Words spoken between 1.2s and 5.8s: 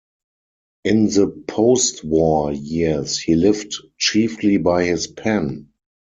postwar years, he lived chiefly by his pen.